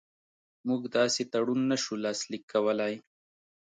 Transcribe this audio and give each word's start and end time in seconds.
موږ 0.67 0.81
داسې 0.97 1.21
تړون 1.31 1.61
نه 1.71 1.77
شو 1.83 1.93
لاسلیک 2.03 2.43
کولای. 2.53 2.93